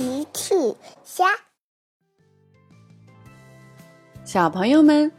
[0.00, 0.54] 奇趣
[1.04, 1.26] 虾，
[4.24, 5.12] 小朋友们，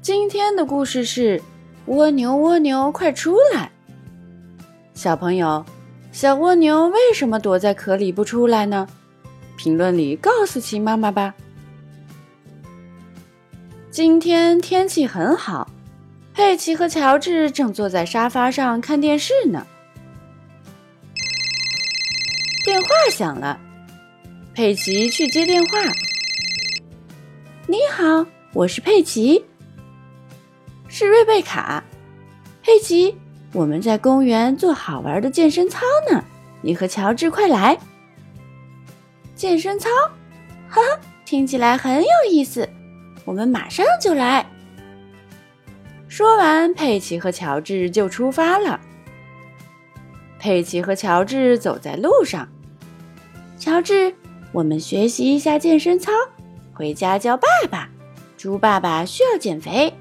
[0.00, 1.42] 今天的故事是
[1.86, 3.72] 蜗牛，蜗牛快出来！
[4.94, 5.66] 小朋友，
[6.12, 8.86] 小蜗牛为什么躲在壳里不出来呢？
[9.56, 11.34] 评论里告诉奇妈妈吧。
[13.90, 15.68] 今天天气很好，
[16.32, 19.66] 佩奇和乔治正坐在沙发上看电视呢。
[22.64, 23.62] 电话响了。
[24.58, 25.78] 佩奇去接电话。
[27.68, 29.44] 你好，我是佩奇。
[30.88, 31.84] 是瑞贝卡。
[32.60, 33.16] 佩奇，
[33.52, 36.24] 我们在公园做好玩的健身操呢，
[36.60, 37.78] 你和乔治快来。
[39.36, 39.88] 健身操，
[40.68, 42.68] 哈哈，听起来很有意思。
[43.24, 44.44] 我们马上就来。
[46.08, 48.80] 说完，佩奇和乔治就出发了。
[50.40, 52.48] 佩奇和乔治走在路上。
[53.56, 54.12] 乔治。
[54.58, 56.10] 我们学习一下健身操，
[56.74, 57.88] 回家叫爸爸。
[58.36, 59.94] 猪爸爸需要减肥。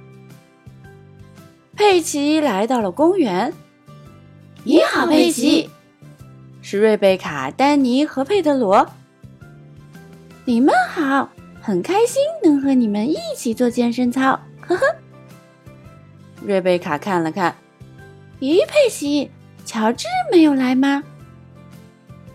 [1.76, 3.54] 佩奇来到了公园。
[4.64, 5.70] 你好，佩奇。
[6.64, 8.90] 是瑞贝卡、丹尼和佩德罗。
[10.44, 11.30] 你们好，
[11.62, 14.40] 很开心能和你们一起做健身操。
[14.60, 14.82] 呵呵。
[16.42, 17.56] 瑞贝卡看了看，
[18.40, 19.30] 咦，佩奇，
[19.66, 21.04] 乔治没有来吗？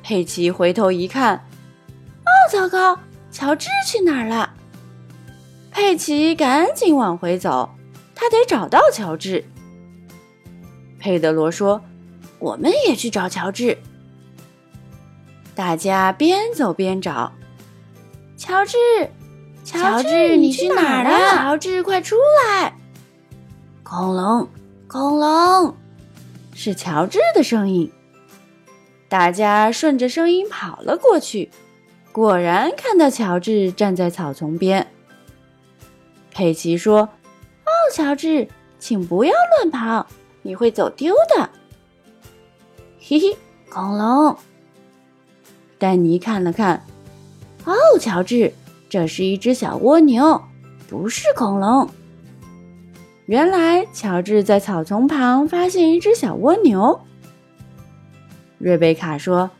[0.04, 1.44] 佩奇回头一看。
[2.52, 2.98] 糟糕，
[3.30, 4.52] 乔治去哪儿了？
[5.70, 7.70] 佩奇赶紧往回走，
[8.14, 9.42] 他得找到乔治。
[10.98, 11.80] 佩德罗说
[12.38, 13.78] ：“我们也去找乔治。”
[15.56, 17.32] 大家边走边找。
[18.36, 18.76] 乔治，
[19.64, 21.38] 乔治，你去哪儿了？
[21.38, 22.76] 乔治，快出来！
[23.82, 24.46] 恐龙，
[24.86, 25.74] 恐龙，
[26.52, 27.90] 是乔治的声音。
[29.08, 31.50] 大家顺着声音跑了过去。
[32.12, 34.86] 果然看到乔治站在草丛边。
[36.30, 37.00] 佩奇说
[37.64, 38.46] ：“哦，乔治，
[38.78, 40.06] 请不要乱跑，
[40.42, 41.48] 你会走丢的。
[43.00, 43.36] ”嘿嘿，
[43.70, 44.36] 恐龙。
[45.78, 46.84] 丹尼看了看，
[47.64, 48.52] 哦，乔治，
[48.90, 50.42] 这是一只小蜗牛，
[50.88, 51.88] 不是恐龙。
[53.26, 57.00] 原来乔治在草丛旁发现一只小蜗牛。
[58.58, 59.50] 瑞贝卡说：“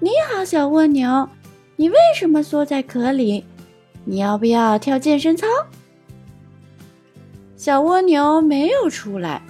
[0.00, 1.28] 你好，小蜗牛。”
[1.76, 3.44] 你为什么缩在壳里？
[4.04, 5.46] 你要不要跳健身操？
[7.56, 9.42] 小蜗牛没有出来。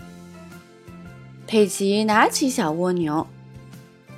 [1.47, 3.27] 佩奇拿起小蜗牛，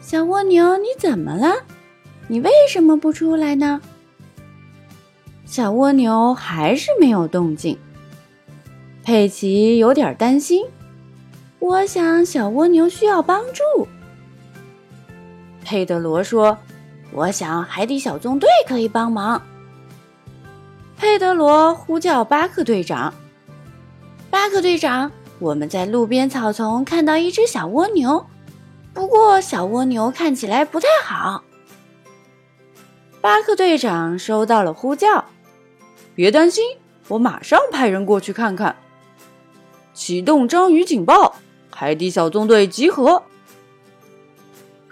[0.00, 1.64] 小蜗牛，你怎么了？
[2.28, 3.80] 你为什么不出来呢？
[5.44, 7.76] 小蜗牛还是没有动静。
[9.02, 10.64] 佩奇有点担心，
[11.58, 13.88] 我想小蜗牛需要帮助。
[15.64, 16.56] 佩德罗说。
[17.12, 19.40] 我想海底小纵队可以帮忙。
[20.98, 23.12] 佩德罗呼叫巴克队长
[24.30, 28.26] ：“巴克队长，我们在路边草丛看到一只小蜗牛，
[28.94, 31.42] 不过小蜗牛看起来不太好。”
[33.20, 35.24] 巴克队长收到了呼叫
[36.14, 36.64] ：“别担心，
[37.08, 38.76] 我马上派人过去看看。”
[39.92, 41.36] 启动章鱼警报，
[41.70, 43.22] 海底小纵队集合。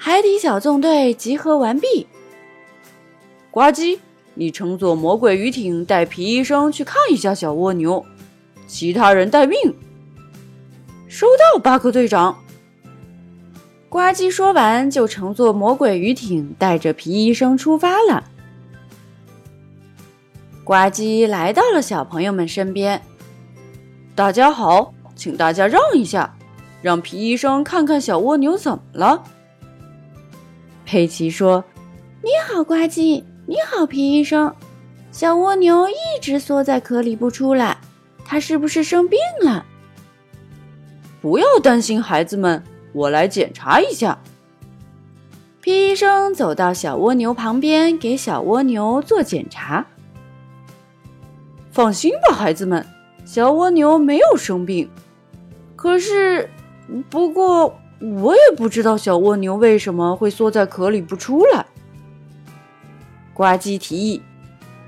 [0.07, 2.07] 海底小纵队集合完毕。
[3.51, 3.99] 呱唧，
[4.35, 8.05] 你乘坐魔鬼鱼艇带皮医生去看一下小蜗牛，
[8.67, 9.59] 其他人待命。
[11.09, 12.39] 收到，巴克队长。
[13.89, 18.25] 呱唧说完，就乘坐魔鬼鱼艇带着皮医生出发了。
[20.65, 23.01] 呱唧来到了小朋友们身边。
[24.15, 26.37] 大家好，请大家让一下，
[26.83, 29.25] 让皮医生看看小蜗牛怎么了。
[30.95, 31.65] 佩奇说
[32.23, 33.25] ：“你好，呱唧。
[33.47, 34.55] 你好，皮医生。
[35.11, 37.77] 小蜗牛一直缩在壳里不出来，
[38.25, 39.67] 它是不是生病了？”
[41.21, 42.63] 不要担心，孩子们，
[42.93, 44.17] 我来检查一下。
[45.61, 49.85] 皮医生走到小蜗牛旁边，给小蜗牛做检查。
[51.73, 52.87] 放心吧，孩子们，
[53.25, 54.89] 小蜗牛没有生病。
[55.75, 56.49] 可是，
[57.11, 57.77] 不过。
[58.21, 61.65] 我也不知道小蜗牛为什么会缩在壳里不出来。
[63.33, 64.23] 呱唧提议：“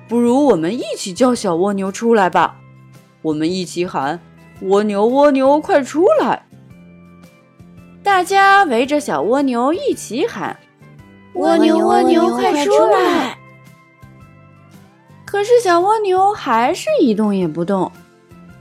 [0.06, 2.56] 不如我们一起叫小蜗牛出来吧！
[3.22, 4.20] 我们一起喊
[4.62, 6.46] ：‘蜗牛，蜗牛，快出来！’”
[8.04, 10.58] 大家围着小蜗牛一起喊
[11.34, 13.38] ：“蜗牛，蜗牛，快出来！”
[15.24, 17.90] 可是小蜗牛还是一动也不动。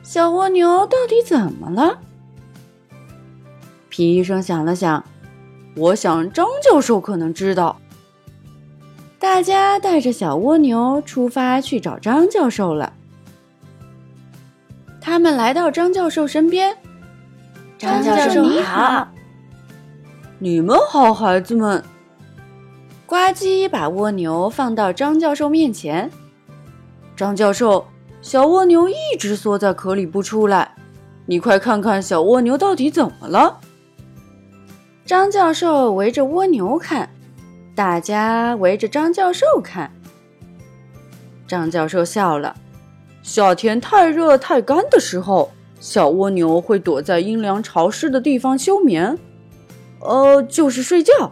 [0.02, 2.00] 小蜗牛到底怎么了？
[3.96, 5.02] 皮医生想了想，
[5.78, 7.78] 我想张教授可能知道。
[9.18, 12.92] 大家带着小蜗牛出发去找张教授了。
[15.00, 16.76] 他们来到张教授身边，
[17.78, 19.08] 张教授你好，
[20.40, 21.82] 你们好，孩子们。
[23.06, 26.12] 呱唧把蜗牛放到张教授面前。
[27.16, 27.86] 张教授，
[28.22, 30.76] 小蜗牛一直缩在壳里不出来，
[31.26, 33.62] 你快看看小蜗牛到底怎么了？
[35.06, 37.08] 张教授围着蜗牛看，
[37.76, 39.92] 大家围着张教授看。
[41.48, 42.56] 张教授笑了。
[43.22, 49.16] 夏天太热太干的时候，小蜗牛会躲在阴凉潮湿的地方休眠，
[50.00, 51.32] 呃，就是睡觉。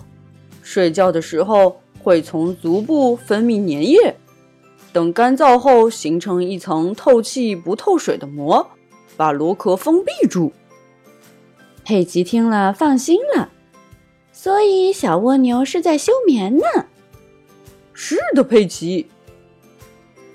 [0.62, 4.16] 睡觉的时候会从足部分泌粘液，
[4.92, 8.70] 等干燥后形成一层透气不透水的膜，
[9.18, 10.54] 把螺壳封闭住。
[11.84, 13.50] 佩奇听了放心了，
[14.44, 16.66] 所以小蜗牛是在休眠呢。
[17.94, 19.08] 是的，佩奇。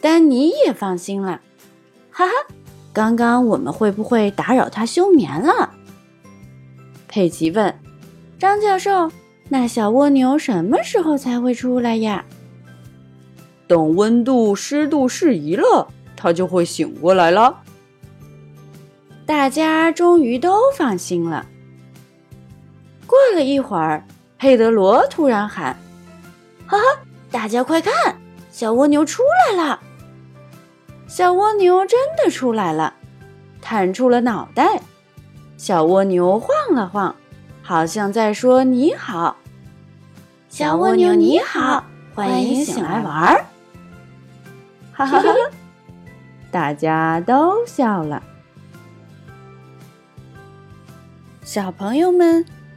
[0.00, 1.42] 丹尼也放心了。
[2.10, 2.32] 哈哈，
[2.90, 5.74] 刚刚我们会不会打扰他休眠了？
[7.06, 7.78] 佩奇问
[8.38, 9.12] 张教授
[9.50, 12.24] ：“那小蜗牛什么时候才会出来呀？”
[13.68, 17.60] 等温度、湿度适宜了，它就会醒过来了。
[19.26, 21.46] 大家终于都放心了。
[23.18, 24.04] 过了一会儿，
[24.38, 25.76] 佩德罗突然喊
[26.68, 26.84] ：“哈哈，
[27.32, 27.92] 大家快看，
[28.52, 29.80] 小蜗牛出来了！”
[31.08, 32.94] 小蜗牛真的出来了，
[33.60, 34.80] 探出了脑袋。
[35.56, 37.16] 小蜗牛晃了晃，
[37.60, 39.36] 好像在说“你好”。
[40.48, 41.82] 小蜗牛你好，
[42.14, 43.44] 欢迎醒来玩儿。
[44.92, 45.28] 哈哈哈！
[46.52, 48.22] 大家都笑了。
[51.42, 52.44] 小朋友们